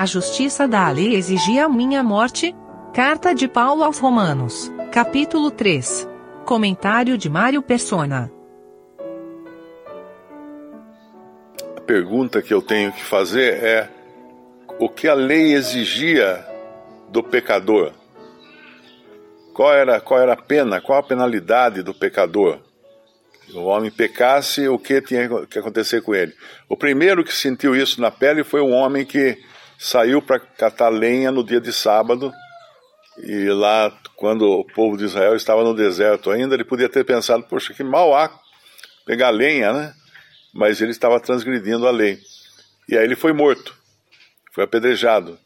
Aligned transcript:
A 0.00 0.06
justiça 0.06 0.66
da 0.66 0.88
lei 0.88 1.14
exigia 1.14 1.66
a 1.66 1.68
minha 1.68 2.02
morte? 2.02 2.56
Carta 2.94 3.34
de 3.34 3.46
Paulo 3.46 3.84
aos 3.84 3.98
Romanos, 3.98 4.72
capítulo 4.90 5.50
3. 5.50 6.08
Comentário 6.46 7.18
de 7.18 7.28
Mário 7.28 7.60
Persona. 7.60 8.32
A 11.76 11.80
pergunta 11.82 12.40
que 12.40 12.54
eu 12.54 12.62
tenho 12.62 12.90
que 12.92 13.04
fazer 13.04 13.62
é: 13.62 13.90
o 14.78 14.88
que 14.88 15.06
a 15.06 15.12
lei 15.12 15.52
exigia 15.52 16.46
do 17.10 17.22
pecador? 17.22 17.92
Qual 19.52 19.70
era, 19.70 20.00
qual 20.00 20.18
era 20.18 20.32
a 20.32 20.42
pena, 20.42 20.80
qual 20.80 21.00
a 21.00 21.02
penalidade 21.02 21.82
do 21.82 21.92
pecador? 21.92 22.58
O 23.52 23.64
homem 23.64 23.90
pecasse, 23.90 24.66
o 24.66 24.78
que 24.78 25.02
tinha 25.02 25.28
que 25.44 25.58
acontecer 25.58 26.00
com 26.00 26.14
ele? 26.14 26.32
O 26.70 26.74
primeiro 26.74 27.22
que 27.22 27.34
sentiu 27.34 27.76
isso 27.76 28.00
na 28.00 28.10
pele 28.10 28.42
foi 28.42 28.62
um 28.62 28.72
homem 28.72 29.04
que 29.04 29.36
saiu 29.80 30.20
para 30.20 30.38
catar 30.38 30.90
lenha 30.90 31.32
no 31.32 31.42
dia 31.42 31.58
de 31.58 31.72
sábado. 31.72 32.30
E 33.22 33.48
lá, 33.48 33.90
quando 34.14 34.42
o 34.42 34.64
povo 34.64 34.96
de 34.96 35.04
Israel 35.04 35.34
estava 35.34 35.64
no 35.64 35.74
deserto 35.74 36.30
ainda, 36.30 36.54
ele 36.54 36.64
podia 36.64 36.88
ter 36.88 37.02
pensado: 37.04 37.44
poxa, 37.44 37.72
que 37.72 37.82
mal 37.82 38.14
há 38.14 38.30
pegar 39.06 39.30
lenha, 39.30 39.72
né? 39.72 39.94
Mas 40.52 40.82
ele 40.82 40.90
estava 40.90 41.18
transgredindo 41.18 41.88
a 41.88 41.90
lei. 41.90 42.18
E 42.88 42.96
aí 42.96 43.04
ele 43.04 43.16
foi 43.16 43.32
morto, 43.32 43.74
foi 44.52 44.64
apedrejado. 44.64 45.38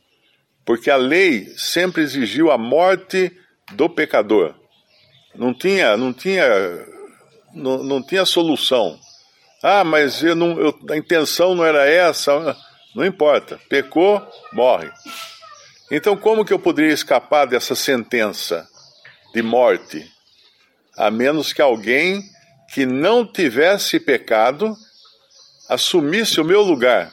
Porque 0.64 0.90
a 0.90 0.96
lei 0.96 1.52
sempre 1.56 2.02
exigiu 2.02 2.50
a 2.50 2.58
morte 2.58 3.30
do 3.72 3.88
pecador. 3.88 4.54
Não 5.34 5.52
tinha, 5.52 5.96
não 5.96 6.12
tinha, 6.12 6.46
não, 7.54 7.82
não 7.82 8.02
tinha 8.02 8.24
solução. 8.24 8.98
Ah, 9.62 9.84
mas 9.84 10.22
eu 10.22 10.34
não, 10.34 10.58
eu, 10.58 10.74
a 10.90 10.96
intenção 10.96 11.54
não 11.54 11.64
era 11.64 11.86
essa. 11.86 12.56
Não 12.94 13.04
importa. 13.04 13.60
Pecou, 13.68 14.22
morre. 14.52 14.90
Então, 15.90 16.16
como 16.16 16.44
que 16.44 16.52
eu 16.52 16.58
poderia 16.58 16.92
escapar 16.92 17.46
dessa 17.46 17.74
sentença 17.74 18.68
de 19.34 19.42
morte? 19.42 20.10
A 20.96 21.10
menos 21.10 21.52
que 21.52 21.60
alguém 21.60 22.22
que 22.72 22.86
não 22.86 23.26
tivesse 23.26 24.00
pecado 24.00 24.74
assumisse 25.68 26.40
o 26.40 26.44
meu 26.44 26.62
lugar 26.62 27.12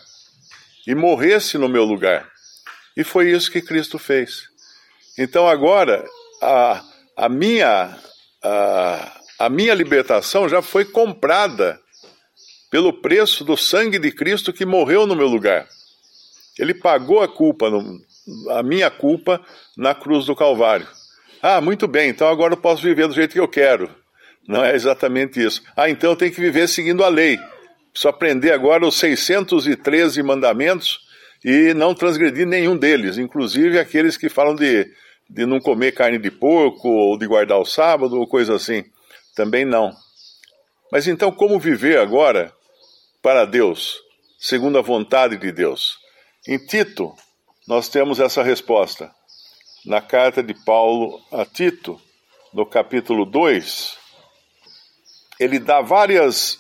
e 0.88 0.94
morresse 0.94 1.58
no 1.58 1.68
meu 1.68 1.84
lugar. 1.84 2.30
E 2.96 3.04
foi 3.04 3.32
isso 3.32 3.52
que 3.52 3.62
Cristo 3.62 3.98
fez. 3.98 4.44
Então, 5.18 5.48
agora, 5.48 6.06
a, 6.42 6.84
a, 7.16 7.30
minha, 7.30 7.98
a, 8.44 9.22
a 9.40 9.50
minha 9.50 9.74
libertação 9.74 10.48
já 10.48 10.62
foi 10.62 10.86
comprada 10.86 11.80
pelo 12.72 12.92
preço 12.92 13.44
do 13.44 13.56
sangue 13.56 14.00
de 14.00 14.12
Cristo 14.12 14.52
que 14.52 14.66
morreu 14.66 15.06
no 15.06 15.16
meu 15.16 15.28
lugar. 15.28 15.68
Ele 16.58 16.74
pagou 16.74 17.22
a 17.22 17.28
culpa, 17.28 17.70
a 18.50 18.64
minha 18.64 18.90
culpa, 18.90 19.40
na 19.78 19.94
cruz 19.94 20.26
do 20.26 20.36
Calvário. 20.36 20.88
Ah, 21.42 21.62
muito 21.62 21.88
bem, 21.88 22.10
então 22.10 22.28
agora 22.28 22.54
eu 22.54 22.58
posso 22.58 22.82
viver 22.82 23.08
do 23.08 23.14
jeito 23.14 23.34
que 23.34 23.40
eu 23.40 23.48
quero. 23.48 23.94
Não 24.48 24.66
é 24.66 24.74
exatamente 24.74 25.40
isso. 25.40 25.62
Ah, 25.76 25.90
então 25.90 26.10
eu 26.10 26.16
tenho 26.16 26.34
que 26.34 26.42
viver 26.42 26.68
seguindo 26.68 27.04
a 27.04 27.10
lei. 27.10 27.38
Preciso 27.92 28.08
aprender 28.08 28.52
agora 28.52 28.88
os 28.88 28.98
613 28.98 30.24
mandamentos 30.24 31.00
e 31.44 31.74
não 31.74 31.94
transgredir 31.94 32.48
nenhum 32.48 32.78
deles, 32.78 33.18
inclusive 33.18 33.78
aqueles 33.78 34.18
que 34.18 34.30
falam 34.30 34.56
de 34.56 34.90
de 35.34 35.46
não 35.46 35.60
comer 35.60 35.94
carne 35.94 36.18
de 36.18 36.30
porco, 36.30 36.90
ou 36.90 37.18
de 37.18 37.26
guardar 37.26 37.58
o 37.58 37.66
sábado, 37.66 38.20
ou 38.20 38.28
coisa 38.28 38.56
assim. 38.56 38.84
Também 39.34 39.64
não. 39.64 39.92
Mas 40.92 41.08
então, 41.08 41.32
como 41.32 41.58
viver 41.58 41.98
agora 41.98 42.52
para 43.22 43.46
Deus, 43.46 44.00
segundo 44.40 44.78
a 44.78 44.82
vontade 44.82 45.38
de 45.38 45.52
Deus? 45.52 46.00
Em 46.48 46.58
Tito, 46.58 47.16
nós 47.68 47.88
temos 47.88 48.20
essa 48.20 48.42
resposta. 48.42 49.12
Na 49.86 50.02
carta 50.02 50.42
de 50.42 50.54
Paulo 50.54 51.22
a 51.32 51.46
Tito, 51.46 52.02
no 52.54 52.66
capítulo 52.66 53.26
2, 53.26 53.98
ele 55.40 55.60
dá 55.60 55.82
várias, 55.82 56.58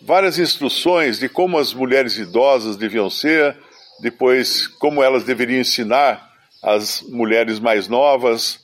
várias 0.00 0.38
instruções 0.38 1.18
de 1.18 1.28
como 1.28 1.58
as 1.58 1.74
mulheres 1.74 2.16
idosas 2.16 2.76
deviam 2.76 3.10
ser, 3.10 3.56
depois 4.00 4.66
como 4.66 5.02
elas 5.02 5.24
deveriam 5.24 5.60
ensinar 5.60 6.26
as 6.62 7.02
mulheres 7.02 7.58
mais 7.58 7.86
novas 7.86 8.60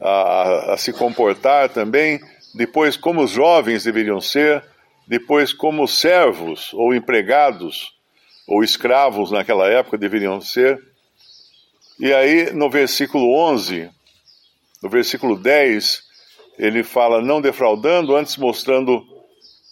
a, 0.00 0.74
a 0.74 0.76
se 0.76 0.92
comportar 0.92 1.68
também, 1.68 2.20
depois 2.54 2.96
como 2.96 3.22
os 3.22 3.30
jovens 3.30 3.84
deveriam 3.84 4.20
ser, 4.20 4.64
depois 5.08 5.54
como 5.54 5.88
servos 5.88 6.72
ou 6.74 6.94
empregados 6.94 7.94
ou 8.46 8.62
escravos 8.62 9.30
naquela 9.30 9.66
época 9.66 9.96
deveriam 9.96 10.38
ser. 10.40 10.78
E 11.98 12.12
aí 12.12 12.52
no 12.52 12.68
versículo 12.68 13.34
11, 13.34 13.90
no 14.82 14.90
versículo 14.90 15.36
10, 15.36 16.02
ele 16.58 16.84
fala 16.84 17.22
não 17.22 17.40
defraudando, 17.40 18.14
antes 18.14 18.36
mostrando 18.36 19.02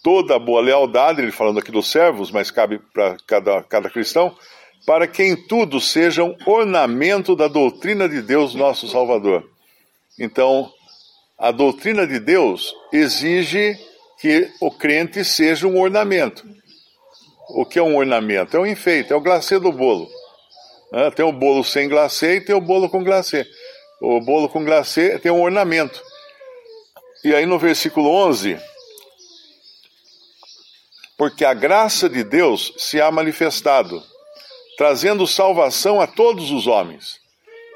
toda 0.02 0.36
a 0.36 0.38
boa 0.38 0.62
lealdade, 0.62 1.20
ele 1.20 1.32
falando 1.32 1.58
aqui 1.58 1.70
dos 1.70 1.91
servos, 1.91 2.30
mas 2.30 2.50
cabe 2.50 2.78
para 2.94 3.16
cada, 3.26 3.62
cada 3.64 3.91
cristão, 3.91 4.34
para 4.86 5.06
que 5.06 5.22
em 5.22 5.36
tudo 5.36 5.80
sejam 5.80 6.34
ornamento 6.47 7.36
da 7.36 7.48
doutrina 7.48 8.08
de 8.08 8.22
Deus, 8.22 8.54
nosso 8.54 8.88
Salvador. 8.88 9.44
Então, 10.18 10.72
a 11.36 11.50
doutrina 11.50 12.06
de 12.06 12.18
Deus 12.18 12.72
exige 12.92 13.76
que 14.19 14.50
o 14.60 14.71
crente 14.71 15.25
seja 15.25 15.66
um 15.66 15.81
ornamento. 15.81 16.44
O 17.50 17.65
que 17.65 17.78
é 17.78 17.82
um 17.82 17.97
ornamento? 17.97 18.56
É 18.56 18.60
um 18.60 18.66
enfeite, 18.66 19.12
é 19.12 19.16
o 19.16 19.21
glacê 19.21 19.59
do 19.59 19.71
bolo. 19.71 20.09
Tem 21.15 21.25
o 21.25 21.32
bolo 21.32 21.62
sem 21.62 21.88
glacê 21.88 22.37
e 22.37 22.41
tem 22.41 22.54
o 22.54 22.60
bolo 22.60 22.88
com 22.88 23.04
glacê. 23.04 23.47
O 24.00 24.21
bolo 24.21 24.49
com 24.49 24.65
glacê 24.65 25.19
tem 25.19 25.31
um 25.31 25.43
ornamento. 25.43 26.03
E 27.25 27.34
aí 27.34 27.47
no 27.47 27.59
versículo 27.59 28.09
11, 28.09 28.59
porque 31.16 31.44
a 31.44 31.54
graça 31.54 32.09
de 32.09 32.22
Deus 32.22 32.72
se 32.77 33.00
há 33.00 33.10
manifestado 33.10 34.03
trazendo 34.77 35.27
salvação 35.27 36.00
a 36.00 36.06
todos 36.06 36.50
os 36.50 36.66
homens. 36.66 37.19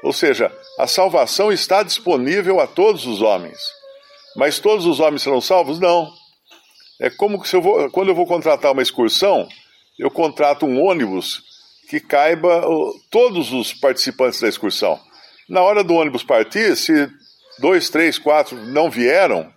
Ou 0.03 0.13
seja, 0.13 0.51
a 0.79 0.87
salvação 0.87 1.51
está 1.51 1.83
disponível 1.83 2.59
a 2.59 2.67
todos 2.67 3.05
os 3.05 3.21
homens. 3.21 3.59
Mas 4.35 4.59
todos 4.59 4.85
os 4.85 4.99
homens 4.99 5.23
serão 5.23 5.41
salvos? 5.41 5.79
Não. 5.79 6.11
É 7.01 7.09
como 7.09 7.43
se 7.43 7.55
eu 7.55 7.63
vou, 7.63 7.89
quando 7.89 8.09
eu 8.09 8.15
vou 8.15 8.27
contratar 8.27 8.71
uma 8.71 8.81
excursão, 8.83 9.49
eu 9.97 10.11
contrato 10.11 10.67
um 10.67 10.79
ônibus 10.79 11.41
que 11.89 11.99
caiba 11.99 12.63
todos 13.09 13.51
os 13.51 13.73
participantes 13.73 14.39
da 14.39 14.47
excursão. 14.47 14.99
Na 15.49 15.63
hora 15.63 15.83
do 15.83 15.95
ônibus 15.95 16.23
partir, 16.23 16.77
se 16.77 17.09
dois, 17.57 17.89
três, 17.89 18.19
quatro 18.19 18.55
não 18.67 18.87
vieram, 18.87 19.51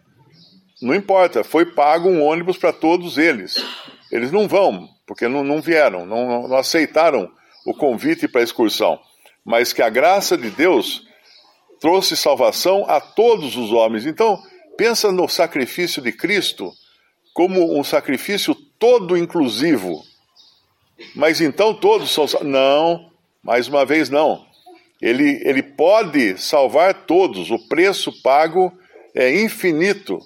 não 0.80 0.94
importa, 0.94 1.44
foi 1.44 1.66
pago 1.66 2.08
um 2.08 2.22
ônibus 2.22 2.56
para 2.56 2.72
todos 2.72 3.18
eles. 3.18 3.62
Eles 4.10 4.32
não 4.32 4.48
vão, 4.48 4.88
porque 5.06 5.28
não, 5.28 5.44
não 5.44 5.60
vieram, 5.60 6.06
não, 6.06 6.48
não 6.48 6.56
aceitaram 6.56 7.30
o 7.66 7.74
convite 7.74 8.26
para 8.26 8.40
a 8.40 8.44
excursão, 8.44 8.98
mas 9.44 9.70
que 9.70 9.82
a 9.82 9.90
graça 9.90 10.34
de 10.34 10.48
Deus 10.48 11.02
trouxe 11.78 12.16
salvação 12.16 12.86
a 12.88 13.02
todos 13.02 13.54
os 13.54 13.70
homens. 13.70 14.06
Então, 14.06 14.42
pensa 14.78 15.12
no 15.12 15.28
sacrifício 15.28 16.00
de 16.00 16.10
Cristo 16.10 16.72
como 17.34 17.76
um 17.76 17.82
sacrifício 17.82 18.54
todo 18.78 19.18
inclusivo. 19.18 20.04
Mas 21.14 21.40
então 21.40 21.74
todos 21.74 22.12
são 22.12 22.26
Não, 22.42 23.10
mais 23.42 23.66
uma 23.66 23.84
vez 23.84 24.08
não. 24.08 24.46
Ele, 25.02 25.42
ele 25.44 25.62
pode 25.62 26.38
salvar 26.38 26.94
todos, 27.04 27.50
o 27.50 27.58
preço 27.68 28.12
pago 28.22 28.72
é 29.14 29.42
infinito 29.42 30.20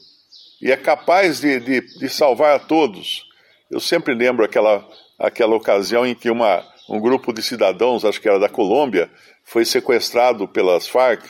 e 0.63 0.71
é 0.71 0.77
capaz 0.77 1.41
de, 1.41 1.59
de, 1.59 1.81
de 1.81 2.09
salvar 2.09 2.55
a 2.55 2.59
todos. 2.59 3.25
Eu 3.71 3.81
sempre 3.81 4.15
lembro 4.15 4.45
aquela, 4.45 4.87
aquela 5.19 5.57
ocasião 5.57 6.07
em 6.07 6.15
que 6.15 6.31
uma, 6.31 6.65
um 6.89 7.01
grupo 7.01 7.33
de 7.33 7.43
cidadãos, 7.43 8.05
acho 8.05 8.21
que 8.21 8.29
era 8.29 8.39
da 8.39 8.49
Colômbia, 8.49 9.11
foi 9.45 9.65
sequestrado 9.65 10.47
pelas 10.47 10.87
Farc. 10.87 11.25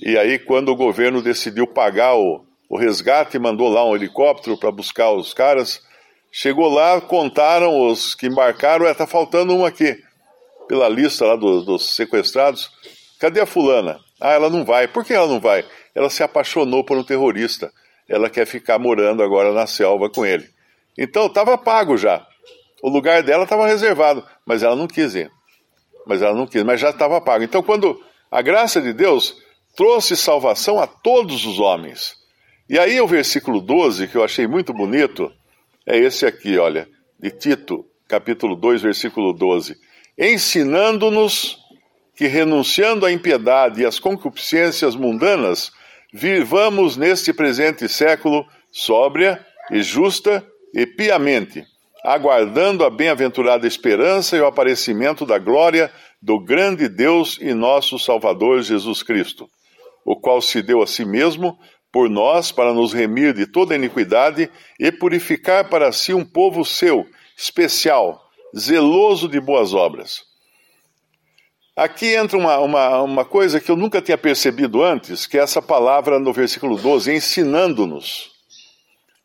E 0.00 0.18
aí, 0.18 0.38
quando 0.38 0.70
o 0.70 0.76
governo 0.76 1.22
decidiu 1.22 1.66
pagar 1.66 2.16
o, 2.16 2.44
o 2.68 2.76
resgate, 2.76 3.38
mandou 3.38 3.68
lá 3.68 3.84
um 3.84 3.96
helicóptero 3.96 4.58
para 4.58 4.70
buscar 4.70 5.10
os 5.12 5.32
caras. 5.32 5.82
Chegou 6.30 6.68
lá, 6.68 7.00
contaram 7.00 7.88
os 7.88 8.14
que 8.14 8.26
embarcaram, 8.26 8.86
está 8.86 9.06
faltando 9.06 9.54
um 9.54 9.64
aqui, 9.64 9.96
pela 10.68 10.88
lista 10.88 11.24
lá 11.24 11.36
dos, 11.36 11.64
dos 11.64 11.94
sequestrados. 11.94 12.70
Cadê 13.18 13.40
a 13.40 13.46
fulana? 13.46 13.98
Ah, 14.20 14.32
ela 14.32 14.50
não 14.50 14.64
vai. 14.64 14.86
Por 14.86 15.04
que 15.04 15.14
ela 15.14 15.26
não 15.26 15.40
vai? 15.40 15.64
Ela 15.94 16.10
se 16.10 16.22
apaixonou 16.22 16.84
por 16.84 16.96
um 16.96 17.02
terrorista. 17.02 17.72
Ela 18.08 18.28
quer 18.28 18.46
ficar 18.46 18.78
morando 18.78 19.22
agora 19.22 19.52
na 19.52 19.66
selva 19.66 20.10
com 20.10 20.24
ele. 20.24 20.48
Então, 20.96 21.26
estava 21.26 21.56
pago 21.56 21.96
já. 21.96 22.26
O 22.82 22.88
lugar 22.88 23.22
dela 23.22 23.44
estava 23.44 23.66
reservado, 23.66 24.24
mas 24.44 24.62
ela 24.62 24.76
não 24.76 24.86
quis 24.86 25.14
ir. 25.14 25.30
Mas 26.06 26.22
ela 26.22 26.34
não 26.34 26.46
quis, 26.46 26.62
mas 26.62 26.80
já 26.80 26.90
estava 26.90 27.20
pago. 27.20 27.44
Então, 27.44 27.62
quando 27.62 28.00
a 28.30 28.42
graça 28.42 28.80
de 28.80 28.92
Deus 28.92 29.36
trouxe 29.74 30.16
salvação 30.16 30.80
a 30.80 30.86
todos 30.86 31.46
os 31.46 31.58
homens. 31.58 32.17
E 32.68 32.78
aí 32.78 33.00
o 33.00 33.06
versículo 33.06 33.62
12, 33.62 34.08
que 34.08 34.16
eu 34.16 34.22
achei 34.22 34.46
muito 34.46 34.74
bonito, 34.74 35.32
é 35.86 35.96
esse 35.96 36.26
aqui, 36.26 36.58
olha, 36.58 36.86
de 37.18 37.30
Tito, 37.30 37.86
capítulo 38.06 38.54
2, 38.54 38.82
versículo 38.82 39.32
12. 39.32 39.74
Ensinando-nos 40.18 41.56
que, 42.14 42.26
renunciando 42.26 43.06
à 43.06 43.12
impiedade 43.12 43.80
e 43.80 43.86
às 43.86 43.98
concupiscências 43.98 44.94
mundanas, 44.94 45.72
vivamos 46.12 46.98
neste 46.98 47.32
presente 47.32 47.88
século 47.88 48.44
sóbria 48.70 49.42
e 49.70 49.82
justa 49.82 50.46
e 50.74 50.84
piamente, 50.84 51.64
aguardando 52.04 52.84
a 52.84 52.90
bem-aventurada 52.90 53.66
esperança 53.66 54.36
e 54.36 54.40
o 54.40 54.46
aparecimento 54.46 55.24
da 55.24 55.38
glória 55.38 55.90
do 56.20 56.38
grande 56.38 56.86
Deus 56.86 57.38
e 57.40 57.54
nosso 57.54 57.98
Salvador 57.98 58.60
Jesus 58.60 59.02
Cristo, 59.02 59.48
o 60.04 60.14
qual 60.14 60.42
se 60.42 60.60
deu 60.60 60.82
a 60.82 60.86
si 60.86 61.06
mesmo 61.06 61.58
por 61.92 62.08
nós 62.08 62.52
para 62.52 62.72
nos 62.72 62.92
remir 62.92 63.32
de 63.32 63.46
toda 63.46 63.74
iniquidade 63.74 64.50
e 64.78 64.92
purificar 64.92 65.68
para 65.68 65.90
si 65.92 66.12
um 66.12 66.24
povo 66.24 66.64
seu, 66.64 67.06
especial, 67.36 68.22
zeloso 68.56 69.28
de 69.28 69.40
boas 69.40 69.72
obras. 69.72 70.28
Aqui 71.76 72.14
entra 72.16 72.36
uma, 72.36 72.58
uma, 72.58 73.02
uma 73.02 73.24
coisa 73.24 73.60
que 73.60 73.70
eu 73.70 73.76
nunca 73.76 74.02
tinha 74.02 74.18
percebido 74.18 74.82
antes, 74.82 75.26
que 75.26 75.38
é 75.38 75.42
essa 75.42 75.62
palavra 75.62 76.18
no 76.18 76.32
versículo 76.32 76.76
12, 76.76 77.14
ensinando-nos. 77.14 78.32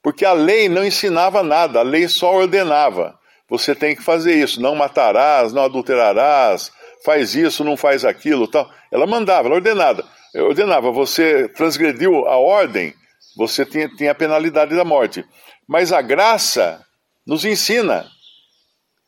Porque 0.04 0.24
a 0.24 0.34
lei 0.34 0.70
não 0.70 0.86
ensinava 0.86 1.42
nada, 1.42 1.80
a 1.80 1.84
lei 1.84 2.08
só 2.08 2.36
ordenava. 2.36 3.18
Você 3.50 3.74
tem 3.74 3.96
que 3.96 4.04
fazer 4.04 4.36
isso, 4.36 4.62
não 4.62 4.76
matarás, 4.76 5.52
não 5.52 5.64
adulterarás, 5.64 6.72
faz 7.04 7.34
isso, 7.34 7.64
não 7.64 7.76
faz 7.76 8.06
aquilo, 8.06 8.48
tal. 8.48 8.70
Ela 8.92 9.08
mandava, 9.08 9.48
ela 9.48 9.56
ordenava. 9.56 10.08
Ordenava, 10.36 10.92
você 10.92 11.48
transgrediu 11.50 12.28
a 12.28 12.38
ordem, 12.38 12.94
você 13.38 13.66
tinha, 13.66 13.88
tinha 13.90 14.12
a 14.12 14.16
penalidade 14.16 14.76
da 14.76 14.84
morte. 14.84 15.24
Mas 15.68 15.92
a 15.92 16.02
graça 16.02 16.84
nos 17.26 17.46
ensina. 17.46 18.06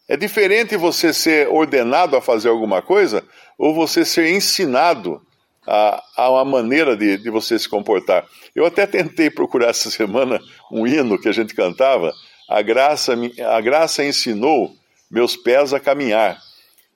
É 0.07 0.16
diferente 0.16 0.77
você 0.77 1.12
ser 1.13 1.48
ordenado 1.50 2.16
a 2.16 2.22
fazer 2.22 2.50
alguma 2.50 2.81
coisa 2.81 3.24
ou 3.57 3.74
você 3.74 4.06
ser 4.06 4.31
ensinado 4.31 5.22
a, 5.68 6.04
a 6.16 6.30
uma 6.30 6.45
maneira 6.45 6.95
de, 6.95 7.18
de 7.18 7.30
você 7.30 7.57
se 7.57 7.68
comportar. 7.68 8.25
Eu 8.56 8.66
até 8.66 8.86
tentei 8.86 9.30
procurar 9.30 9.69
essa 9.69 9.89
semana 9.89 10.39
um 10.72 10.86
hino 10.86 11.19
que 11.19 11.27
a 11.27 11.31
gente 11.31 11.56
cantava, 11.56 12.13
a 12.48 12.62
graça, 12.62 13.13
a 13.48 13.62
graça 13.62 14.06
ensinou 14.06 14.75
meus 15.10 15.36
pés 15.36 15.74
a 15.74 15.80
caminhar. 15.80 16.39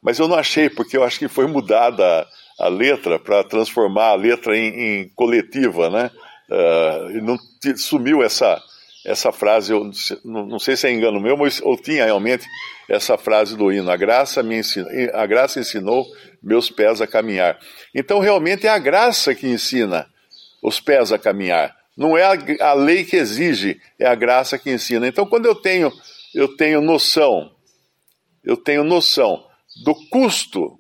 Mas 0.02 0.20
eu 0.20 0.28
não 0.28 0.38
achei, 0.38 0.70
porque 0.70 0.96
eu 0.96 1.04
acho 1.04 1.20
que 1.20 1.28
foi 1.28 1.48
mudada 1.48 2.28
a, 2.59 2.67
letra 2.67 3.19
para 3.19 3.44
transformar 3.44 4.09
a 4.09 4.15
letra 4.15 4.57
em, 4.57 4.67
em 4.67 5.09
coletiva, 5.09 5.89
né? 5.89 6.11
Uh, 6.50 7.21
não 7.21 7.38
sumiu 7.77 8.23
essa, 8.23 8.61
essa 9.06 9.31
frase, 9.31 9.71
eu 9.71 9.89
não, 10.25 10.45
não 10.45 10.59
sei 10.59 10.75
se 10.75 10.88
é 10.88 10.91
engano 10.91 11.19
meu, 11.19 11.38
mas 11.38 11.61
ou 11.61 11.77
tinha 11.77 12.06
realmente 12.06 12.45
essa 12.89 13.17
frase 13.17 13.56
do 13.56 13.71
hino: 13.71 13.89
a 13.89 13.95
graça, 13.95 14.41
me 14.41 14.57
ensinou, 14.57 14.89
a 15.13 15.25
graça 15.25 15.59
ensinou 15.59 16.06
meus 16.41 16.69
pés 16.69 17.01
a 17.01 17.07
caminhar. 17.07 17.59
Então, 17.94 18.19
realmente 18.19 18.65
é 18.65 18.69
a 18.69 18.79
graça 18.79 19.35
que 19.35 19.47
ensina 19.47 20.07
os 20.63 20.79
pés 20.79 21.11
a 21.11 21.19
caminhar. 21.19 21.75
Não 21.95 22.17
é 22.17 22.23
a, 22.23 22.69
a 22.69 22.73
lei 22.73 23.03
que 23.03 23.17
exige, 23.17 23.79
é 24.00 24.07
a 24.07 24.15
graça 24.15 24.57
que 24.57 24.71
ensina. 24.71 25.07
Então, 25.07 25.25
quando 25.25 25.45
eu 25.45 25.56
tenho, 25.56 25.91
eu 26.33 26.56
tenho 26.56 26.81
noção, 26.81 27.51
eu 28.44 28.57
tenho 28.57 28.83
noção 28.83 29.45
do 29.83 29.94
custo 30.09 30.79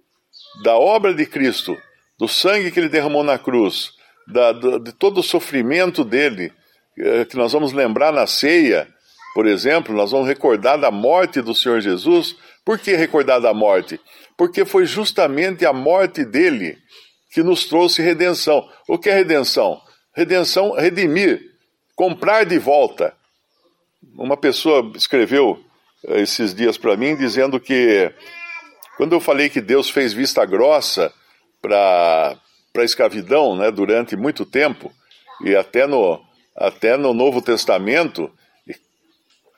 da 0.63 0.75
obra 0.75 1.13
de 1.13 1.25
Cristo, 1.25 1.77
do 2.17 2.27
sangue 2.27 2.71
que 2.71 2.79
ele 2.79 2.89
derramou 2.89 3.23
na 3.23 3.37
cruz, 3.37 3.91
da, 4.27 4.51
do, 4.51 4.79
de 4.79 4.91
todo 4.91 5.19
o 5.19 5.23
sofrimento 5.23 6.03
dele, 6.03 6.51
eh, 6.97 7.25
que 7.25 7.35
nós 7.35 7.51
vamos 7.51 7.71
lembrar 7.71 8.11
na 8.11 8.27
ceia, 8.27 8.87
por 9.33 9.47
exemplo, 9.47 9.95
nós 9.95 10.11
vamos 10.11 10.27
recordar 10.27 10.77
da 10.77 10.91
morte 10.91 11.41
do 11.41 11.53
Senhor 11.53 11.79
Jesus. 11.79 12.35
Por 12.65 12.77
que 12.77 12.95
recordar 12.95 13.39
da 13.39 13.53
morte? 13.53 13.99
Porque 14.37 14.65
foi 14.65 14.85
justamente 14.85 15.65
a 15.65 15.73
morte 15.73 16.25
dele 16.25 16.77
que 17.31 17.43
nos 17.43 17.65
trouxe 17.65 18.01
redenção. 18.01 18.67
O 18.87 18.97
que 18.97 19.09
é 19.09 19.13
redenção? 19.13 19.79
Redenção, 20.15 20.73
redimir, 20.73 21.41
comprar 21.95 22.43
de 22.43 22.57
volta. 22.57 23.13
Uma 24.17 24.35
pessoa 24.35 24.91
escreveu 24.95 25.63
eh, 26.07 26.21
esses 26.21 26.53
dias 26.53 26.77
para 26.77 26.97
mim 26.97 27.15
dizendo 27.15 27.59
que 27.59 28.11
quando 28.99 29.13
eu 29.13 29.21
falei 29.21 29.47
que 29.47 29.61
Deus 29.61 29.89
fez 29.89 30.11
vista 30.11 30.45
grossa 30.45 31.09
para 31.61 32.35
a 32.75 32.83
escravidão 32.83 33.55
né, 33.55 33.71
durante 33.71 34.17
muito 34.17 34.45
tempo, 34.45 34.91
e 35.41 35.55
até 35.55 35.87
no, 35.87 36.21
até 36.53 36.97
no 36.97 37.13
Novo 37.13 37.41
Testamento, 37.41 38.29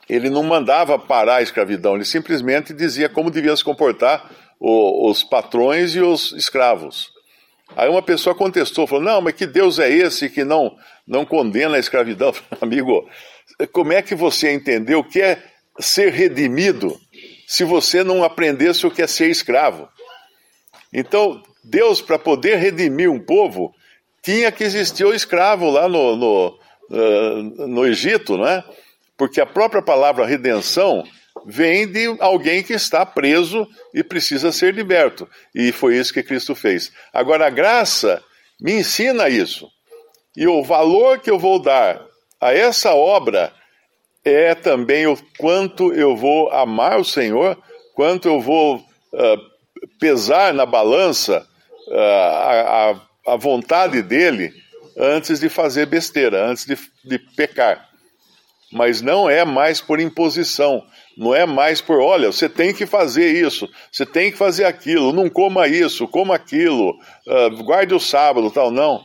ele 0.07 0.29
não 0.29 0.43
mandava 0.43 0.99
parar 0.99 1.37
a 1.37 1.41
escravidão, 1.41 1.95
ele 1.95 2.05
simplesmente 2.05 2.71
dizia 2.71 3.09
como 3.09 3.31
deviam 3.31 3.57
se 3.57 3.63
comportar 3.63 4.29
o, 4.59 5.09
os 5.09 5.23
patrões 5.23 5.95
e 5.95 6.01
os 6.01 6.33
escravos. 6.33 7.09
Aí 7.75 7.89
uma 7.89 8.03
pessoa 8.03 8.35
contestou, 8.35 8.85
falou: 8.85 9.03
Não, 9.03 9.21
mas 9.21 9.33
que 9.33 9.47
Deus 9.47 9.79
é 9.79 9.89
esse 9.89 10.29
que 10.29 10.43
não, 10.43 10.77
não 11.07 11.25
condena 11.25 11.77
a 11.77 11.79
escravidão? 11.79 12.31
Amigo, 12.61 13.09
como 13.71 13.91
é 13.91 14.03
que 14.03 14.13
você 14.13 14.53
entendeu 14.53 14.99
o 14.99 15.03
que 15.03 15.19
é 15.19 15.41
ser 15.79 16.13
redimido 16.13 16.95
se 17.51 17.65
você 17.65 18.01
não 18.01 18.23
aprendesse 18.23 18.87
o 18.87 18.89
que 18.89 19.01
é 19.01 19.07
ser 19.07 19.29
escravo? 19.29 19.89
Então, 20.93 21.43
Deus, 21.61 22.01
para 22.01 22.17
poder 22.17 22.55
redimir 22.55 23.11
um 23.11 23.19
povo, 23.19 23.75
tinha 24.23 24.49
que 24.53 24.63
existir 24.63 25.03
o 25.03 25.13
escravo 25.13 25.69
lá 25.69 25.89
no, 25.89 26.15
no, 26.15 26.59
uh, 26.89 27.67
no 27.67 27.85
Egito, 27.85 28.37
não 28.37 28.47
é? 28.47 28.63
porque 29.17 29.41
a 29.41 29.45
própria 29.45 29.81
palavra 29.81 30.25
redenção 30.25 31.03
vem 31.45 31.85
de 31.85 32.15
alguém 32.21 32.63
que 32.63 32.71
está 32.71 33.05
preso 33.05 33.67
e 33.93 34.01
precisa 34.01 34.49
ser 34.53 34.73
liberto. 34.73 35.27
E 35.53 35.73
foi 35.73 35.97
isso 35.97 36.13
que 36.13 36.23
Cristo 36.23 36.55
fez. 36.55 36.89
Agora, 37.11 37.47
a 37.47 37.49
graça 37.49 38.23
me 38.61 38.71
ensina 38.75 39.27
isso. 39.27 39.69
E 40.37 40.47
o 40.47 40.63
valor 40.63 41.19
que 41.19 41.29
eu 41.29 41.37
vou 41.37 41.61
dar 41.61 42.01
a 42.39 42.53
essa 42.53 42.95
obra 42.95 43.53
é 44.23 44.53
também 44.55 45.07
o 45.07 45.17
quanto 45.37 45.93
eu 45.93 46.15
vou 46.15 46.49
amar 46.51 46.99
o 46.99 47.05
Senhor, 47.05 47.57
quanto 47.95 48.27
eu 48.27 48.39
vou 48.39 48.77
uh, 48.77 49.91
pesar 49.99 50.53
na 50.53 50.65
balança 50.65 51.45
uh, 51.87 51.95
a, 51.95 53.01
a, 53.27 53.35
vontade 53.35 54.01
dele 54.01 54.53
antes 54.97 55.39
de 55.39 55.49
fazer 55.49 55.85
besteira, 55.87 56.45
antes 56.45 56.65
de, 56.65 56.77
de 57.03 57.17
pecar 57.17 57.91
mas 58.71 59.01
não 59.01 59.29
é 59.29 59.43
mais 59.43 59.81
por 59.81 59.99
imposição, 59.99 60.83
não 61.17 61.35
é 61.35 61.45
mais 61.45 61.81
por, 61.81 61.99
olha, 61.99 62.31
você 62.31 62.47
tem 62.47 62.73
que 62.73 62.85
fazer 62.85 63.29
isso, 63.29 63.69
você 63.91 64.05
tem 64.05 64.31
que 64.31 64.37
fazer 64.37 64.63
aquilo, 64.63 65.11
não 65.11 65.29
coma 65.29 65.67
isso, 65.67 66.07
coma 66.07 66.35
aquilo, 66.35 66.97
uh, 67.27 67.63
guarde 67.63 67.93
o 67.93 67.99
sábado, 67.99 68.49
tal, 68.49 68.71
não. 68.71 69.03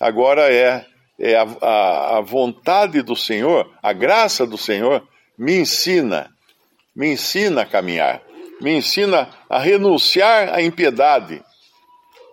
Agora 0.00 0.52
é, 0.52 0.84
é 1.18 1.36
a, 1.36 1.42
a, 1.42 2.18
a 2.18 2.20
vontade 2.20 3.02
do 3.02 3.16
Senhor, 3.16 3.70
a 3.82 3.92
graça 3.92 4.46
do 4.46 4.56
Senhor 4.56 5.06
me 5.36 5.58
ensina, 5.58 6.30
me 6.94 7.12
ensina 7.12 7.62
a 7.62 7.66
caminhar, 7.66 8.22
me 8.60 8.76
ensina 8.76 9.28
a 9.48 9.58
renunciar 9.58 10.54
à 10.54 10.62
impiedade, 10.62 11.42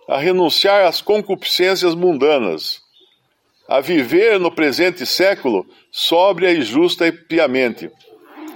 a 0.07 0.17
renunciar 0.17 0.85
às 0.85 1.01
concupiscências 1.01 1.95
mundanas 1.95 2.85
a 3.67 3.79
viver 3.79 4.39
no 4.39 4.51
presente 4.51 5.05
século 5.05 5.65
sóbria 5.91 6.51
e 6.51 6.61
justa 6.61 7.07
e 7.07 7.11
piamente. 7.11 7.89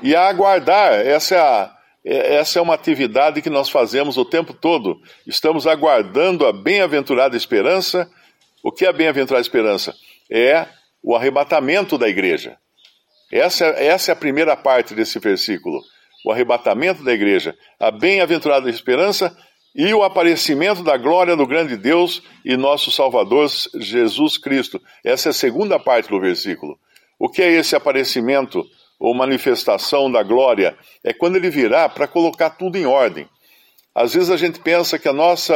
E 0.02 0.16
a 0.16 0.28
aguardar, 0.28 0.94
essa 0.94 1.36
é, 1.36 1.40
a, 1.40 1.76
é, 2.06 2.36
essa 2.36 2.60
é 2.60 2.62
uma 2.62 2.76
atividade 2.76 3.42
que 3.42 3.50
nós 3.50 3.70
fazemos 3.70 4.18
o 4.18 4.26
tempo 4.26 4.54
todo. 4.54 5.02
Estamos 5.26 5.66
aguardando 5.66 6.46
a 6.46 6.54
bem-aventurada 6.54 7.36
esperança. 7.36 8.10
O 8.64 8.72
que 8.72 8.86
é 8.86 8.90
a 8.90 8.94
bem-aventurada 8.94 9.42
esperança? 9.42 9.96
É 10.32 10.68
o 11.02 11.16
arrebatamento 11.16 11.98
da 11.98 12.08
igreja. 12.08 12.58
Essa, 13.32 13.66
essa 13.66 14.12
é 14.12 14.14
a 14.14 14.16
primeira 14.16 14.56
parte 14.56 14.94
desse 14.94 15.20
versículo. 15.20 15.82
O 16.26 16.32
arrebatamento 16.32 17.04
da 17.04 17.14
igreja. 17.14 17.56
A 17.80 17.92
bem-aventurada 17.92 18.70
esperança 18.70 19.36
e 19.76 19.94
o 19.94 20.04
aparecimento 20.04 20.84
da 20.84 20.98
glória 20.98 21.36
do 21.36 21.46
grande 21.46 21.78
Deus 21.78 22.22
e 22.44 22.58
nosso 22.58 22.92
Salvador 22.92 23.50
Jesus 23.76 24.38
Cristo. 24.38 24.82
Essa 25.04 25.30
é 25.30 25.32
a 25.32 25.34
segunda 25.34 25.80
parte 25.80 26.10
do 26.10 26.20
versículo. 26.20 26.78
O 27.20 27.30
que 27.30 27.42
é 27.42 27.52
esse 27.52 27.76
aparecimento 27.76 28.66
ou 29.00 29.14
manifestação 29.14 30.12
da 30.12 30.24
glória? 30.24 30.78
É 31.04 31.14
quando 31.14 31.36
ele 31.36 31.50
virá 31.50 31.88
para 31.88 32.08
colocar 32.08 32.52
tudo 32.52 32.78
em 32.78 32.86
ordem. 32.86 33.28
Às 33.94 34.14
vezes 34.14 34.30
a 34.30 34.38
gente 34.38 34.60
pensa 34.60 34.98
que 34.98 35.08
a 35.08 35.14
nossa, 35.14 35.56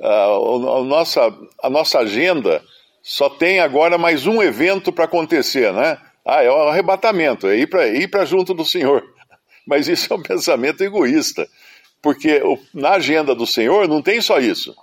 a, 0.00 0.24
a 0.24 0.84
nossa, 0.84 1.38
a 1.62 1.70
nossa 1.70 1.98
agenda 1.98 2.62
só 3.02 3.28
tem 3.28 3.58
agora 3.58 3.98
mais 3.98 4.26
um 4.26 4.40
evento 4.40 4.92
para 4.92 5.06
acontecer, 5.06 5.72
né? 5.72 5.98
Ah, 6.24 6.42
é 6.42 6.50
o 6.50 6.68
arrebatamento, 6.68 7.48
é 7.48 7.58
ir 7.58 8.08
para 8.08 8.24
junto 8.24 8.54
do 8.54 8.64
Senhor. 8.64 9.02
Mas 9.66 9.88
isso 9.88 10.12
é 10.12 10.16
um 10.16 10.22
pensamento 10.22 10.84
egoísta. 10.84 11.48
Porque 12.00 12.40
na 12.72 12.90
agenda 12.90 13.34
do 13.34 13.46
Senhor 13.46 13.88
não 13.88 14.00
tem 14.00 14.20
só 14.20 14.38
isso. 14.38 14.74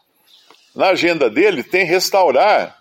Na 0.76 0.90
agenda 0.90 1.30
dele 1.30 1.64
tem 1.64 1.86
restaurar, 1.86 2.78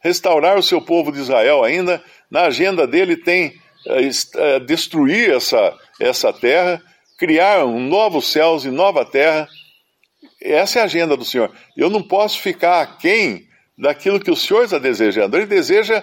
restaurar 0.00 0.58
o 0.58 0.62
seu 0.62 0.82
povo 0.82 1.12
de 1.12 1.20
Israel 1.20 1.62
ainda. 1.62 2.02
Na 2.30 2.42
agenda 2.42 2.86
dele 2.86 3.16
tem 3.16 3.54
é, 3.86 4.60
destruir 4.60 5.30
essa, 5.30 5.76
essa 6.00 6.32
terra, 6.32 6.82
criar 7.16 7.64
um 7.64 7.80
novos 7.80 8.30
céus 8.30 8.64
e 8.64 8.70
nova 8.70 9.04
terra. 9.04 9.48
essa 10.42 10.80
é 10.80 10.82
a 10.82 10.84
agenda 10.84 11.16
do 11.16 11.24
Senhor. 11.24 11.52
Eu 11.76 11.88
não 11.88 12.02
posso 12.02 12.40
ficar 12.40 12.80
aquém 12.80 13.46
daquilo 13.76 14.20
que 14.20 14.30
o 14.30 14.36
Senhor 14.36 14.64
está 14.64 14.78
desejando. 14.78 15.36
Ele 15.36 15.46
deseja 15.46 16.02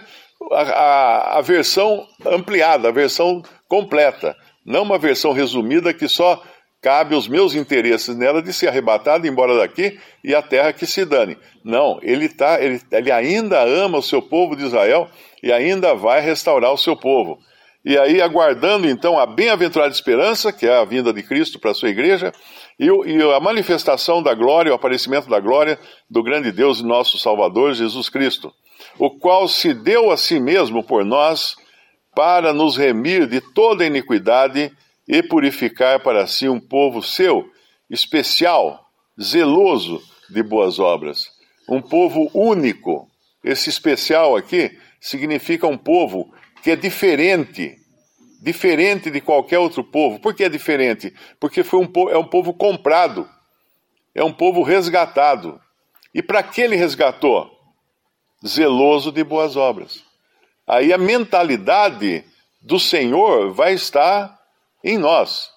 a, 0.51 0.61
a, 0.61 1.37
a 1.37 1.41
versão 1.41 2.05
ampliada, 2.25 2.89
a 2.89 2.91
versão 2.91 3.41
completa, 3.67 4.35
não 4.65 4.83
uma 4.83 4.97
versão 4.97 5.31
resumida 5.31 5.93
que 5.93 6.07
só 6.07 6.41
cabe 6.81 7.13
os 7.13 7.27
meus 7.27 7.53
interesses 7.53 8.15
nela 8.17 8.41
de 8.41 8.51
ser 8.51 8.67
arrebatado 8.67 9.27
embora 9.27 9.55
daqui 9.55 9.99
e 10.23 10.33
a 10.33 10.41
terra 10.41 10.73
que 10.73 10.87
se 10.87 11.05
dane. 11.05 11.37
Não, 11.63 11.99
ele, 12.01 12.27
tá, 12.27 12.61
ele, 12.61 12.81
ele 12.91 13.11
ainda 13.11 13.61
ama 13.63 13.99
o 13.99 14.03
seu 14.03 14.21
povo 14.21 14.55
de 14.55 14.63
Israel 14.63 15.07
e 15.43 15.51
ainda 15.51 15.93
vai 15.93 16.21
restaurar 16.21 16.73
o 16.73 16.77
seu 16.77 16.95
povo. 16.95 17.39
E 17.83 17.97
aí, 17.97 18.21
aguardando 18.21 18.87
então 18.87 19.17
a 19.17 19.25
bem-aventurada 19.25 19.91
esperança, 19.91 20.53
que 20.53 20.67
é 20.67 20.77
a 20.77 20.85
vinda 20.85 21.11
de 21.11 21.23
Cristo 21.23 21.59
para 21.59 21.71
a 21.71 21.73
sua 21.73 21.89
igreja, 21.89 22.31
e, 22.79 22.85
e, 22.85 23.21
a 23.35 23.39
manifestação 23.39 24.21
da 24.21 24.35
glória, 24.35 24.71
o 24.71 24.75
aparecimento 24.75 25.27
da 25.27 25.39
glória 25.39 25.79
do 26.09 26.21
grande 26.21 26.51
Deus 26.51 26.79
e 26.79 26.85
nosso 26.85 27.17
Salvador 27.17 27.73
Jesus 27.73 28.07
Cristo, 28.07 28.53
o 28.99 29.09
qual 29.09 29.47
se 29.47 29.73
deu 29.73 30.11
a 30.11 30.17
si 30.17 30.39
mesmo 30.39 30.83
por 30.83 31.03
nós 31.03 31.55
para 32.15 32.53
nos 32.53 32.77
remir 32.77 33.25
de 33.27 33.41
toda 33.41 33.85
iniquidade 33.85 34.71
e 35.07 35.23
purificar 35.23 36.01
para 36.01 36.27
si 36.27 36.47
um 36.47 36.59
povo 36.59 37.01
seu, 37.01 37.49
especial, 37.89 38.85
zeloso 39.19 40.01
de 40.29 40.43
boas 40.43 40.77
obras. 40.77 41.29
Um 41.67 41.81
povo 41.81 42.29
único. 42.33 43.07
Esse 43.43 43.69
especial 43.69 44.35
aqui 44.35 44.77
significa 44.99 45.67
um 45.67 45.77
povo 45.77 46.31
que 46.61 46.71
é 46.71 46.75
diferente, 46.75 47.77
diferente 48.41 49.09
de 49.09 49.21
qualquer 49.21 49.59
outro 49.59 49.83
povo. 49.83 50.19
Por 50.19 50.33
que 50.33 50.43
é 50.43 50.49
diferente? 50.49 51.13
Porque 51.39 51.63
foi 51.63 51.79
um, 51.79 52.09
é 52.09 52.17
um 52.17 52.27
povo 52.27 52.53
comprado, 52.53 53.27
é 54.13 54.23
um 54.23 54.33
povo 54.33 54.63
resgatado. 54.63 55.59
E 56.13 56.21
para 56.21 56.43
que 56.43 56.61
ele 56.61 56.75
resgatou? 56.75 57.49
Zeloso 58.45 59.11
de 59.11 59.23
boas 59.23 59.55
obras. 59.55 60.03
Aí 60.67 60.91
a 60.93 60.97
mentalidade 60.97 62.23
do 62.61 62.79
Senhor 62.79 63.51
vai 63.51 63.73
estar 63.73 64.39
em 64.83 64.97
nós, 64.97 65.49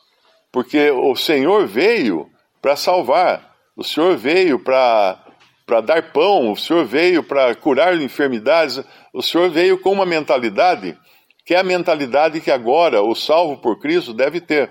porque 0.51 0.91
o 0.91 1.15
Senhor 1.17 1.67
veio 1.67 2.31
para 2.61 2.77
salvar, 2.77 3.55
o 3.77 3.85
Senhor 3.85 4.17
veio 4.17 4.59
para 4.59 5.24
para 5.67 5.81
dar 5.81 6.13
pão, 6.13 6.53
o 6.53 6.57
Senhor 6.57 6.85
veio 6.85 7.23
para 7.23 7.55
curar 7.55 8.01
enfermidades, 8.01 8.83
o 9.13 9.23
Senhor 9.23 9.51
veio 9.51 9.79
com 9.79 9.93
uma 9.93 10.05
mentalidade 10.05 10.97
que 11.45 11.55
é 11.55 11.59
a 11.59 11.65
mentalidade 11.65 12.41
que 12.41 12.51
agora 12.51 13.03
o 13.03 13.15
salvo 13.15 13.59
por 13.59 13.79
Cristo 13.79 14.15
deve 14.15 14.41
ter. 14.41 14.71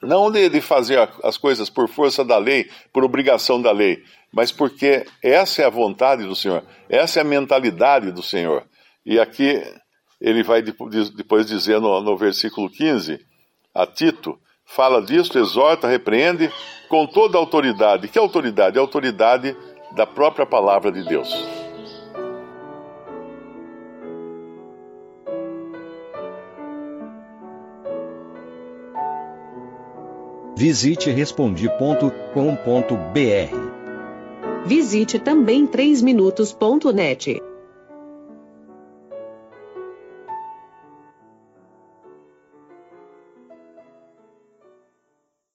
Não 0.00 0.30
de, 0.30 0.60
fazer 0.60 0.98
as 1.22 1.36
coisas 1.36 1.68
por 1.68 1.88
força 1.88 2.24
da 2.24 2.36
lei, 2.36 2.70
por 2.92 3.04
obrigação 3.04 3.60
da 3.60 3.72
lei, 3.72 4.02
mas 4.32 4.52
porque 4.52 5.06
essa 5.22 5.62
é 5.62 5.64
a 5.64 5.70
vontade 5.70 6.24
do 6.24 6.36
Senhor, 6.36 6.62
essa 6.88 7.18
é 7.18 7.22
a 7.22 7.24
mentalidade 7.24 8.12
do 8.12 8.22
Senhor. 8.22 8.66
E 9.04 9.18
aqui 9.18 9.60
ele 10.20 10.42
vai 10.42 10.62
depois 10.62 11.46
dizer 11.46 11.80
no, 11.80 12.00
no 12.00 12.16
versículo 12.16 12.70
15 12.70 13.18
a 13.74 13.86
Tito, 13.86 14.38
fala 14.64 15.02
disso, 15.02 15.38
exorta, 15.38 15.86
repreende 15.86 16.50
com 16.88 17.06
toda 17.06 17.38
a 17.38 17.40
autoridade. 17.40 18.08
Que 18.08 18.18
autoridade? 18.18 18.78
A 18.78 18.80
autoridade 18.80 19.54
da 19.92 20.06
própria 20.06 20.46
palavra 20.46 20.90
de 20.90 21.04
Deus. 21.04 21.28
Visite 30.56 31.10
respondi.com.br. 31.10 33.74
Visite 34.64 35.18
também 35.18 35.66
3minutos.net. 35.66 37.42